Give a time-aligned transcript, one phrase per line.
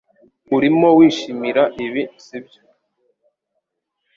[0.55, 2.61] Urimo wishimira ibi sibyo